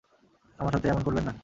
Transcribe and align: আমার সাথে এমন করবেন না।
আমার 0.59 0.73
সাথে 0.73 0.87
এমন 0.87 1.03
করবেন 1.03 1.23
না। 1.23 1.33